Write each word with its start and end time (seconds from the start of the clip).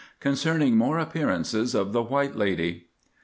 Concerning 0.19 0.75
More 0.77 0.97
Appearances 0.97 1.75
of 1.75 1.93
the 1.93 2.01
White 2.01 2.35
Lady. 2.35 2.87